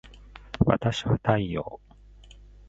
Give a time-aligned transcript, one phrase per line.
[0.65, 1.79] わたしは太陽